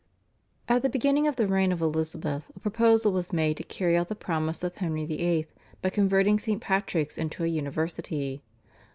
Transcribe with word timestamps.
At 0.67 0.81
the 0.81 0.89
beginning 0.89 1.27
of 1.27 1.35
the 1.35 1.45
reign 1.47 1.71
of 1.71 1.79
Elizabeth 1.79 2.49
a 2.55 2.59
proposal 2.59 3.11
was 3.11 3.31
made 3.31 3.57
to 3.57 3.63
carry 3.63 3.95
out 3.95 4.07
the 4.07 4.15
promise 4.15 4.63
of 4.63 4.73
Henry 4.77 5.05
VIII. 5.05 5.45
by 5.83 5.91
converting 5.91 6.39
St. 6.39 6.59
Patrick's 6.59 7.19
into 7.19 7.43
a 7.43 7.47
university. 7.47 8.41